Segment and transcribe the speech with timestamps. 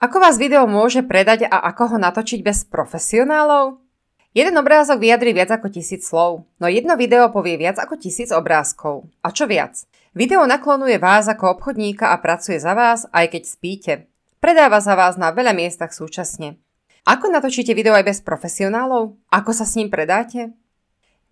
[0.00, 3.84] Ako vás video môže predať a ako ho natočiť bez profesionálov?
[4.32, 9.12] Jeden obrázok vyjadrí viac ako tisíc slov, no jedno video povie viac ako tisíc obrázkov.
[9.20, 9.76] A čo viac?
[10.16, 13.92] Video naklonuje vás ako obchodníka a pracuje za vás, aj keď spíte.
[14.40, 16.56] Predáva za vás na veľa miestach súčasne.
[17.04, 19.20] Ako natočíte video aj bez profesionálov?
[19.28, 20.56] Ako sa s ním predáte?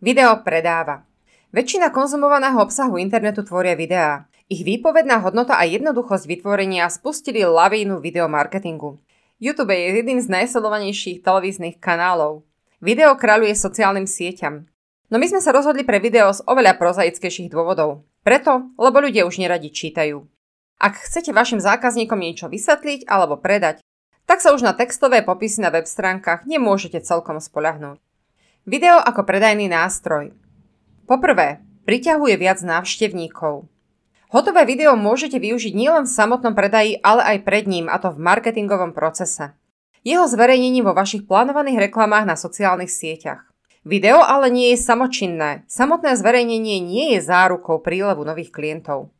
[0.05, 1.09] Video predáva.
[1.57, 4.29] Väčšina konzumovaného obsahu internetu tvoria videá.
[4.49, 8.97] Ich výpovedná hodnota a jednoduchosť vytvorenia spustili lavínu videomarketingu.
[9.37, 12.49] YouTube je jedným z najsledovanejších televíznych kanálov.
[12.81, 14.65] Video kráľuje sociálnym sieťam.
[15.13, 18.09] No my sme sa rozhodli pre video z oveľa prozaickejších dôvodov.
[18.25, 20.25] Preto, lebo ľudia už neradi čítajú.
[20.81, 23.85] Ak chcete vašim zákazníkom niečo vysvetliť alebo predať,
[24.25, 28.01] tak sa už na textové popisy na web stránkach nemôžete celkom spoľahnúť.
[28.65, 30.33] Video ako predajný nástroj.
[31.05, 33.69] Poprvé, priťahuje viac návštevníkov.
[34.29, 38.21] Hotové video môžete využiť nielen v samotnom predaji, ale aj pred ním, a to v
[38.21, 39.57] marketingovom procese.
[40.05, 43.49] Jeho zverejnením vo vašich plánovaných reklamách na sociálnych sieťach.
[43.89, 45.65] Video ale nie je samočinné.
[45.65, 49.17] Samotné zverejnenie nie je zárukou prílevu nových klientov.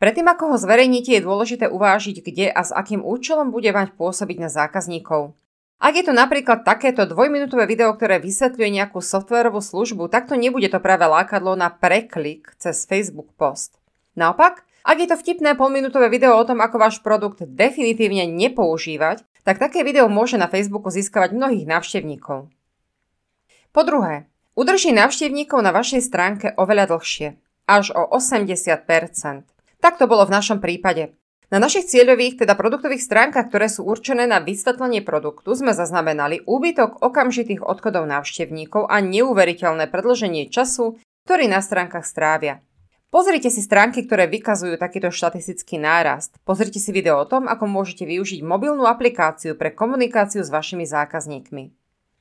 [0.00, 4.36] Predtým ako ho zverejníte, je dôležité uvážiť, kde a s akým účelom bude mať pôsobiť
[4.40, 5.36] na zákazníkov.
[5.78, 10.66] Ak je to napríklad takéto dvojminútové video, ktoré vysvetľuje nejakú softwarovú službu, tak to nebude
[10.72, 13.77] to práve lákadlo na preklik cez Facebook post.
[14.18, 19.62] Naopak, ak je to vtipné polminútové video o tom, ako váš produkt definitívne nepoužívať, tak
[19.62, 22.50] také video môže na Facebooku získavať mnohých návštevníkov.
[23.70, 24.26] Po druhé,
[24.58, 27.38] udrží návštevníkov na vašej stránke oveľa dlhšie,
[27.70, 29.46] až o 80%.
[29.78, 31.14] Tak to bolo v našom prípade.
[31.54, 37.06] Na našich cieľových, teda produktových stránkach, ktoré sú určené na vysvetlenie produktu, sme zaznamenali úbytok
[37.06, 42.66] okamžitých odchodov návštevníkov a neuveriteľné predlženie času, ktorý na stránkach strávia.
[43.08, 46.36] Pozrite si stránky, ktoré vykazujú takýto štatistický nárast.
[46.44, 51.72] Pozrite si video o tom, ako môžete využiť mobilnú aplikáciu pre komunikáciu s vašimi zákazníkmi.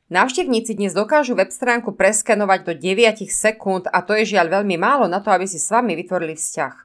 [0.07, 5.11] Návštevníci dnes dokážu web stránku preskenovať do 9 sekúnd a to je žiaľ veľmi málo
[5.11, 6.75] na to, aby si s vami vytvorili vzťah.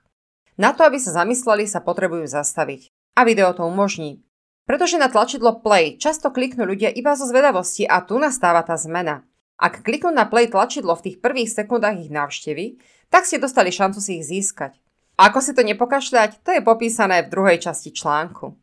[0.58, 2.90] Na to, aby sa zamysleli, sa potrebujú zastaviť.
[3.14, 4.26] A video to umožní.
[4.66, 9.22] Pretože na tlačidlo play často kliknú ľudia iba zo zvedavosti a tu nastáva tá zmena.
[9.62, 12.82] Ak kliknú na play tlačidlo v tých prvých sekundách ich návštevy,
[13.14, 14.74] tak ste dostali šancu si ich získať.
[15.14, 18.58] Ako si to nepokašľať, to je popísané v druhej časti článku.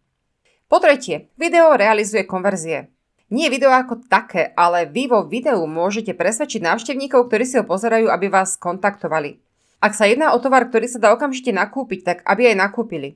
[0.68, 2.92] Po tretie, video realizuje konverzie.
[3.32, 8.12] Nie video ako také, ale vy vo videu môžete presvedčiť návštevníkov, ktorí si ho pozerajú,
[8.12, 9.40] aby vás kontaktovali.
[9.80, 13.16] Ak sa jedná o tovar, ktorý sa dá okamžite nakúpiť, tak aby aj nakúpili.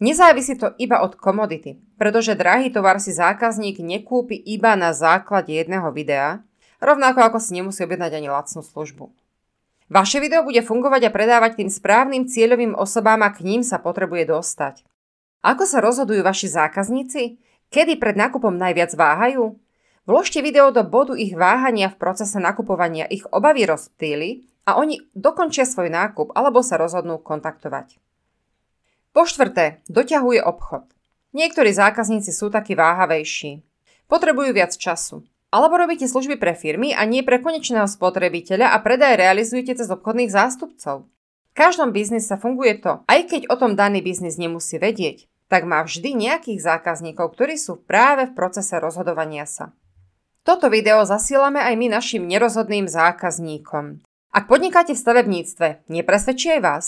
[0.00, 5.92] Nezávisí to iba od komodity, pretože drahý tovar si zákazník nekúpi iba na základe jedného
[5.92, 6.40] videa,
[6.82, 9.10] rovnako ako si nemusí objednať ani lacnú službu.
[9.88, 14.28] Vaše video bude fungovať a predávať tým správnym cieľovým osobám a k ním sa potrebuje
[14.28, 14.84] dostať.
[15.40, 17.40] Ako sa rozhodujú vaši zákazníci?
[17.72, 19.56] Kedy pred nákupom najviac váhajú?
[20.08, 25.68] Vložte video do bodu ich váhania v procese nakupovania, ich obavy rozptýli a oni dokončia
[25.68, 28.00] svoj nákup alebo sa rozhodnú kontaktovať.
[29.16, 30.84] Po štvrté, doťahuje obchod.
[31.32, 33.64] Niektorí zákazníci sú takí váhavejší.
[34.08, 35.24] Potrebujú viac času.
[35.48, 40.28] Alebo robíte služby pre firmy a nie pre konečného spotrebiteľa a predaj realizujete cez obchodných
[40.28, 41.08] zástupcov.
[41.08, 45.80] V každom biznise funguje to, aj keď o tom daný biznis nemusí vedieť, tak má
[45.80, 49.72] vždy nejakých zákazníkov, ktorí sú práve v procese rozhodovania sa.
[50.44, 54.04] Toto video zasielame aj my našim nerozhodným zákazníkom.
[54.28, 56.86] Ak podnikáte v stavebníctve, nepresvedčí aj vás?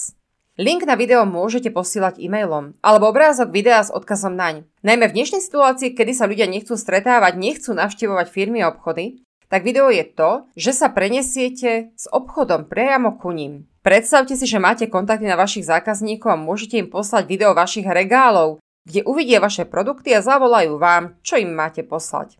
[0.60, 4.68] Link na video môžete posílať e-mailom alebo obrázok videa s odkazom naň.
[4.84, 9.64] Najmä v dnešnej situácii, kedy sa ľudia nechcú stretávať, nechcú navštevovať firmy a obchody, tak
[9.64, 13.72] video je to, že sa prenesiete s obchodom priamo ku ním.
[13.80, 18.60] Predstavte si, že máte kontakty na vašich zákazníkov a môžete im poslať video vašich regálov,
[18.84, 22.36] kde uvidia vaše produkty a zavolajú vám, čo im máte poslať.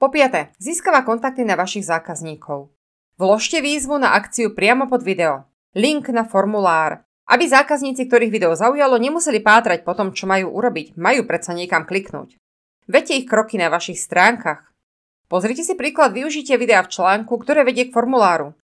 [0.00, 2.72] Po piate, získava kontakty na vašich zákazníkov.
[3.20, 5.44] Vložte výzvu na akciu priamo pod video.
[5.76, 10.96] Link na formulár, aby zákazníci, ktorých video zaujalo, nemuseli pátrať po tom, čo majú urobiť,
[10.96, 12.40] majú predsa niekam kliknúť.
[12.88, 14.64] Vete ich kroky na vašich stránkach.
[15.28, 18.56] Pozrite si príklad využitia videa v článku, ktoré vedie k formuláru.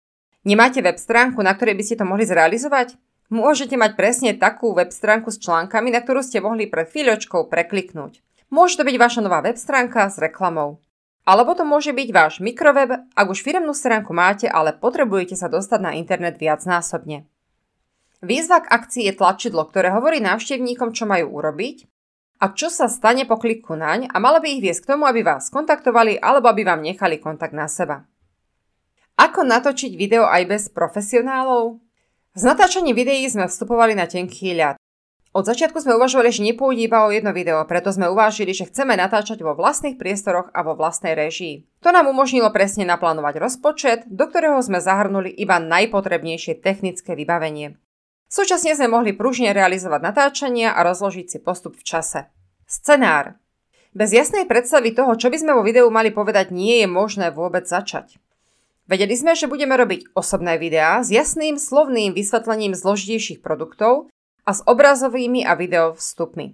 [0.49, 2.97] Nemáte web stránku, na ktorej by ste to mohli zrealizovať?
[3.29, 8.25] Môžete mať presne takú web stránku s článkami, na ktorú ste mohli pred chvíľočkou prekliknúť.
[8.49, 10.81] Môže to byť vaša nová web stránka s reklamou.
[11.25, 15.81] Alebo to môže byť váš mikroweb, ak už firemnú stránku máte, ale potrebujete sa dostať
[15.81, 17.25] na internet viacnásobne.
[18.25, 21.85] Výzva k akcii je tlačidlo, ktoré hovorí návštevníkom, čo majú urobiť
[22.41, 25.21] a čo sa stane po kliku naň a malo by ich viesť k tomu, aby
[25.21, 28.09] vás kontaktovali alebo aby vám nechali kontakt na seba.
[29.21, 31.85] Ako natočiť video aj bez profesionálov?
[32.33, 34.81] S natáčaním videí sme vstupovali na tenký ľad.
[35.37, 38.97] Od začiatku sme uvažovali, že nepôjde iba o jedno video, preto sme uvážili, že chceme
[38.97, 41.69] natáčať vo vlastných priestoroch a vo vlastnej režii.
[41.85, 47.84] To nám umožnilo presne naplánovať rozpočet, do ktorého sme zahrnuli iba najpotrebnejšie technické vybavenie.
[48.35, 52.27] Súčasne sme mohli pružne realizovať natáčania a rozložiť si postup v čase.
[52.67, 53.39] Scenár.
[53.95, 57.63] Bez jasnej predstavy toho, čo by sme vo videu mali povedať, nie je možné vôbec
[57.63, 58.19] začať.
[58.91, 64.11] Vedeli sme, že budeme robiť osobné videá s jasným slovným vysvetlením zložitejších produktov,
[64.45, 66.53] a s obrazovými a video vstupmi.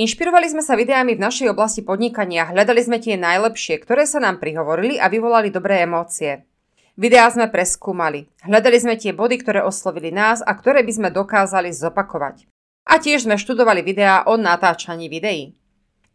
[0.00, 4.40] Inšpirovali sme sa videami v našej oblasti podnikania, hľadali sme tie najlepšie, ktoré sa nám
[4.40, 6.49] prihovorili a vyvolali dobré emócie.
[6.98, 11.70] Videá sme preskúmali, hľadali sme tie body, ktoré oslovili nás a ktoré by sme dokázali
[11.70, 12.50] zopakovať.
[12.90, 15.54] A tiež sme študovali videá o natáčaní videí.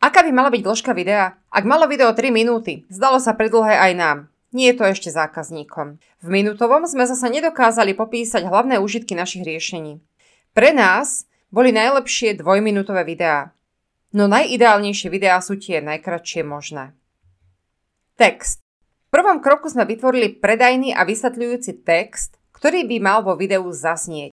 [0.04, 1.40] Aká by mala byť dĺžka videa?
[1.48, 4.18] Ak malo video 3 minúty, zdalo sa predlhé aj nám.
[4.52, 6.00] Nie je to ešte zákazníkom.
[6.24, 10.00] V minútovom sme zasa nedokázali popísať hlavné užitky našich riešení.
[10.56, 13.56] Pre nás boli najlepšie dvojminútové videá.
[14.16, 16.96] No najideálnejšie videá sú tie najkratšie možné.
[18.16, 18.65] Text.
[19.16, 24.36] Prvom kroku sme vytvorili predajný a vysvetľujúci text, ktorý by mal vo videu zasnieť.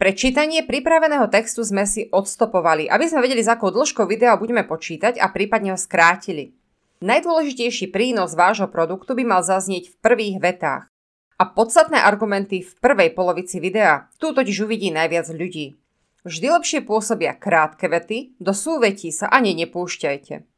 [0.00, 4.64] Pre čítanie pripraveného textu sme si odstopovali, aby sme vedeli, za akou dĺžkou videa budeme
[4.64, 6.56] počítať a prípadne ho skrátili.
[7.04, 10.88] Najdôležitejší prínos vášho produktu by mal zaznieť v prvých vetách
[11.36, 14.08] a podstatné argumenty v prvej polovici videa.
[14.16, 15.76] Tu totiž uvidí najviac ľudí.
[16.24, 20.48] Vždy lepšie pôsobia krátke vety, do súvetí sa ani nepúšťajte.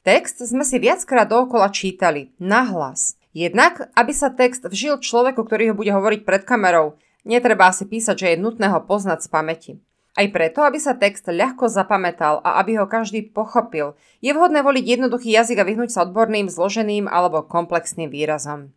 [0.00, 3.20] Text sme si viackrát dookola čítali, nahlas.
[3.36, 6.96] Jednak, aby sa text vžil človeku, ktorý ho bude hovoriť pred kamerou,
[7.28, 9.72] netreba si písať, že je nutné ho poznať z pamäti.
[10.16, 13.92] Aj preto, aby sa text ľahko zapamätal a aby ho každý pochopil,
[14.24, 18.72] je vhodné voliť jednoduchý jazyk a vyhnúť sa odborným, zloženým alebo komplexným výrazom.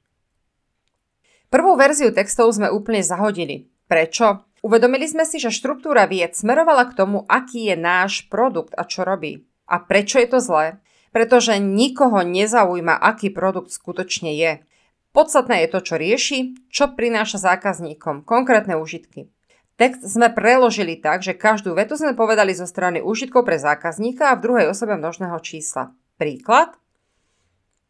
[1.47, 3.71] Prvú verziu textov sme úplne zahodili.
[3.87, 4.43] Prečo?
[4.59, 9.07] Uvedomili sme si, že štruktúra vied smerovala k tomu, aký je náš produkt a čo
[9.07, 9.47] robí.
[9.71, 10.83] A prečo je to zlé?
[11.13, 14.65] Pretože nikoho nezaujíma, aký produkt skutočne je.
[15.13, 16.39] Podstatné je to, čo rieši,
[16.73, 19.29] čo prináša zákazníkom, konkrétne užitky.
[19.77, 24.37] Text sme preložili tak, že každú vetu sme povedali zo strany užitkov pre zákazníka a
[24.37, 25.93] v druhej osobe množného čísla.
[26.17, 26.77] Príklad.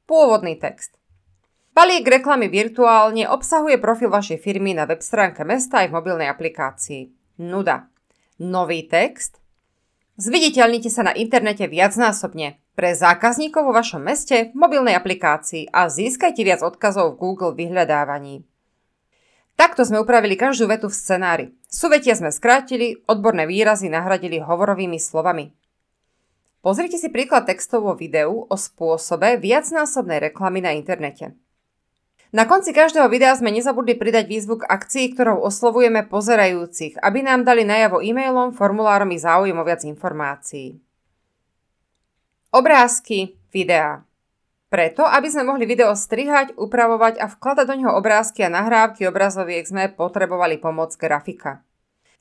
[0.04, 0.96] Pôvodný text.
[1.76, 7.12] Balík reklamy virtuálne obsahuje profil vašej firmy na web stránke mesta aj v mobilnej aplikácii.
[7.44, 7.88] Nuda.
[8.40, 9.44] Nový text.
[10.16, 16.42] Zviditeľnite sa na internete viacnásobne pre zákazníkov vo vašom meste v mobilnej aplikácii a získajte
[16.42, 18.46] viac odkazov v Google vyhľadávaní.
[19.54, 21.46] Takto sme upravili každú vetu v scenári.
[21.70, 25.54] Súvetia sme skrátili, odborné výrazy nahradili hovorovými slovami.
[26.66, 31.38] Pozrite si príklad textov vo videu o spôsobe viacnásobnej reklamy na internete.
[32.34, 37.46] Na konci každého videa sme nezabudli pridať výzvu k akcii, ktorou oslovujeme pozerajúcich, aby nám
[37.46, 40.82] dali najavo e-mailom, formulárom i záujem o viac informácií.
[42.54, 44.06] Obrázky, videá.
[44.70, 49.66] Preto, aby sme mohli video strihať, upravovať a vkladať do neho obrázky a nahrávky obrazoviek,
[49.66, 51.66] sme potrebovali pomoc grafika.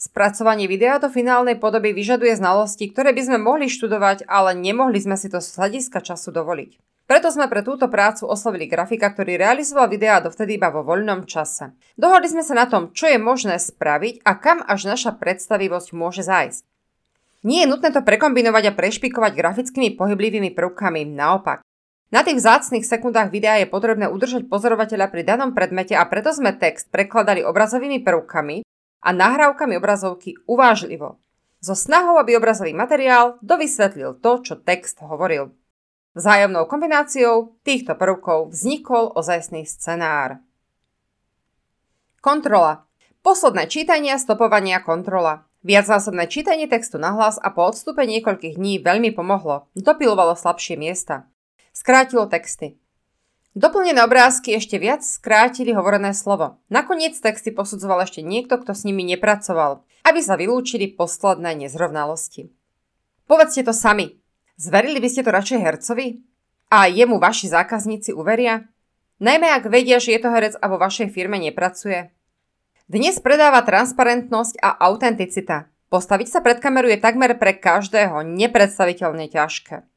[0.01, 5.21] Spracovanie videa do finálnej podoby vyžaduje znalosti, ktoré by sme mohli študovať, ale nemohli sme
[5.21, 6.81] si to z hľadiska času dovoliť.
[7.05, 11.77] Preto sme pre túto prácu oslovili grafika, ktorý realizoval videá dovtedy iba vo voľnom čase.
[12.01, 16.25] Dohodli sme sa na tom, čo je možné spraviť a kam až naša predstavivosť môže
[16.25, 16.72] zájsť.
[17.43, 21.67] Nie je nutné to prekombinovať a prešpikovať grafickými pohyblivými prvkami, naopak.
[22.13, 26.55] Na tých vzácných sekundách videa je potrebné udržať pozorovateľa pri danom predmete a preto sme
[26.55, 28.63] text prekladali obrazovými prvkami
[29.03, 31.19] a nahrávkami obrazovky uvážlivo.
[31.63, 35.55] So snahou, aby obrazový materiál dovysvetlil to, čo text hovoril.
[36.13, 40.45] Vzájomnou kombináciou týchto prvkov vznikol ozajstný scenár.
[42.21, 42.85] Kontrola.
[43.25, 45.49] Posledné čítanie, stopovania, kontrola.
[45.63, 49.71] Viacnásobné čítanie textu nahlas a po odstupe niekoľkých dní veľmi pomohlo.
[49.79, 51.31] Dopilovalo slabšie miesta.
[51.71, 52.79] Skrátilo texty.
[53.55, 56.59] Doplnené obrázky ešte viac skrátili hovorené slovo.
[56.67, 62.51] Nakoniec texty posudzoval ešte niekto, kto s nimi nepracoval, aby sa vylúčili posledné nezrovnalosti.
[63.31, 64.23] Povedzte to sami,
[64.63, 66.23] Zverili by ste to radšej hercovi?
[66.71, 68.63] A jemu vaši zákazníci uveria?
[69.19, 72.15] Najmä ak vedia, že je to herec a vo vašej firme nepracuje.
[72.93, 75.65] Dnes predáva transparentnosť a autenticita.
[75.89, 79.89] Postaviť sa pred kameru je takmer pre každého nepredstaviteľne ťažké.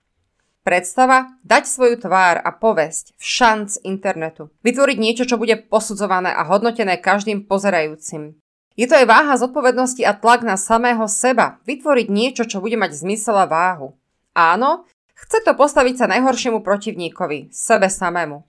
[0.64, 4.48] Predstava dať svoju tvár a povesť v šanc internetu.
[4.64, 8.40] Vytvoriť niečo, čo bude posudzované a hodnotené každým pozerajúcim.
[8.80, 11.60] Je to aj váha zodpovednosti a tlak na samého seba.
[11.68, 14.00] Vytvoriť niečo, čo bude mať zmysel a váhu.
[14.32, 14.88] Áno,
[15.20, 18.48] chce to postaviť sa najhoršiemu protivníkovi, sebe samému.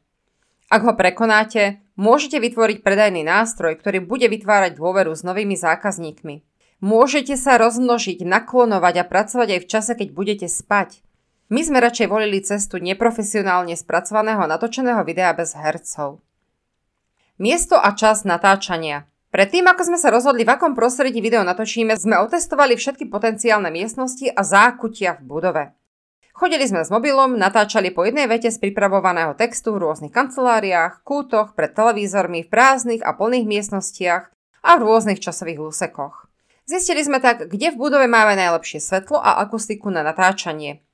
[0.71, 6.45] Ak ho prekonáte, môžete vytvoriť predajný nástroj, ktorý bude vytvárať dôveru s novými zákazníkmi.
[6.85, 11.01] Môžete sa rozmnožiť, naklonovať a pracovať aj v čase, keď budete spať.
[11.49, 16.21] My sme radšej volili cestu neprofesionálne spracovaného natočeného videa bez hercov.
[17.41, 19.09] Miesto a čas natáčania.
[19.29, 24.33] Predtým, ako sme sa rozhodli, v akom prostredí video natočíme, sme otestovali všetky potenciálne miestnosti
[24.33, 25.65] a zákutia v budove.
[26.37, 31.57] Chodili sme s mobilom, natáčali po jednej vete z pripravovaného textu v rôznych kanceláriách, kútoch,
[31.57, 34.29] pred televízormi, v prázdnych a plných miestnostiach
[34.61, 36.29] a v rôznych časových úsekoch.
[36.69, 40.85] Zistili sme tak, kde v budove máme najlepšie svetlo a akustiku na natáčanie.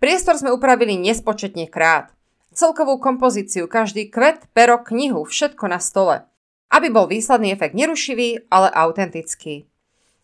[0.00, 2.16] Priestor sme upravili nespočetne krát.
[2.56, 6.24] Celkovú kompozíciu, každý kvet, pero, knihu, všetko na stole.
[6.72, 9.68] Aby bol výsledný efekt nerušivý, ale autentický.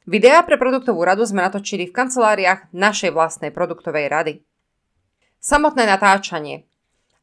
[0.08, 4.34] Videá pre produktovú radu sme natočili v kanceláriách našej vlastnej produktovej rady.
[5.42, 6.70] Samotné natáčanie.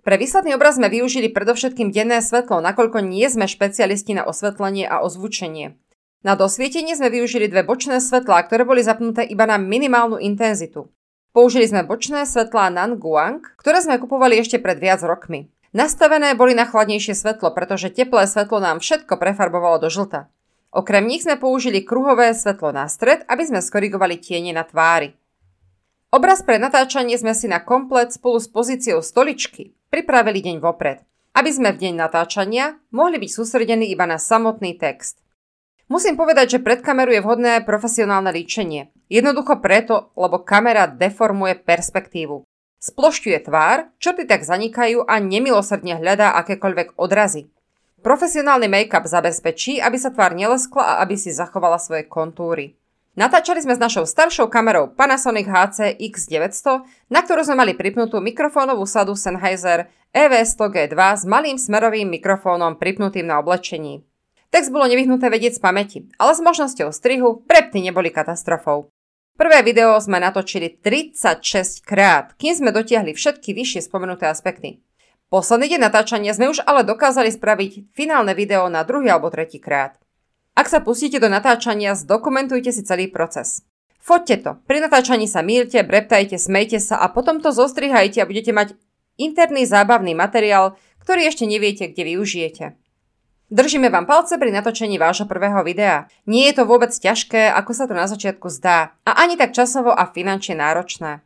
[0.03, 4.99] Pre výsledný obraz sme využili predovšetkým denné svetlo, nakoľko nie sme špecialisti na osvetlenie a
[5.07, 5.79] ozvučenie.
[6.27, 10.91] Na dosvietenie sme využili dve bočné svetlá, ktoré boli zapnuté iba na minimálnu intenzitu.
[11.31, 15.47] Použili sme bočné svetlá Nanguang, ktoré sme kupovali ešte pred viac rokmi.
[15.71, 20.27] Nastavené boli na chladnejšie svetlo, pretože teplé svetlo nám všetko prefarbovalo do žlta.
[20.75, 25.15] Okrem nich sme použili kruhové svetlo na stred, aby sme skorigovali tiene na tvári.
[26.09, 31.05] Obraz pre natáčanie sme si na komplet spolu s pozíciou stoličky pripravili deň vopred,
[31.37, 35.21] aby sme v deň natáčania mohli byť sústredení iba na samotný text.
[35.85, 38.89] Musím povedať, že pred kameru je vhodné profesionálne líčenie.
[39.05, 42.41] Jednoducho preto, lebo kamera deformuje perspektívu.
[42.81, 47.53] Splošťuje tvár, črty tak zanikajú a nemilosrdne hľadá akékoľvek odrazy.
[48.01, 52.81] Profesionálny make-up zabezpečí, aby sa tvár neleskla a aby si zachovala svoje kontúry.
[53.19, 58.88] Natáčali sme s našou staršou kamerou Panasonic HC X900, na ktorú sme mali pripnutú mikrofónovú
[58.88, 64.07] sadu Sennheiser EV100G2 s malým smerovým mikrofónom pripnutým na oblečení.
[64.47, 68.88] Text bolo nevyhnuté vedieť z pamäti, ale s možnosťou strihu prepty neboli katastrofou.
[69.35, 74.79] Prvé video sme natočili 36 krát, kým sme dotiahli všetky vyššie spomenuté aspekty.
[75.27, 79.99] Posledný deň natáčania sme už ale dokázali spraviť finálne video na druhý alebo tretí krát.
[80.59, 83.63] Ak sa pustíte do natáčania, zdokumentujte si celý proces.
[84.03, 84.51] Foďte to.
[84.67, 88.75] Pri natáčaní sa mílte, breptajte, smejte sa a potom to zostrihajte a budete mať
[89.15, 92.65] interný zábavný materiál, ktorý ešte neviete, kde využijete.
[93.47, 96.11] Držíme vám palce pri natočení vášho prvého videa.
[96.27, 99.95] Nie je to vôbec ťažké, ako sa to na začiatku zdá, a ani tak časovo
[99.95, 101.23] a finančne náročné.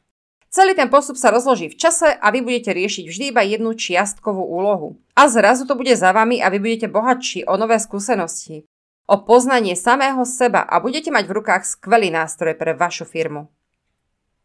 [0.54, 4.46] Celý ten postup sa rozloží v čase a vy budete riešiť vždy iba jednu čiastkovú
[4.46, 5.02] úlohu.
[5.18, 8.70] A zrazu to bude za vami a vy budete bohatší o nové skúsenosti.
[9.04, 13.52] O poznanie samého seba a budete mať v rukách skvelý nástroj pre vašu firmu.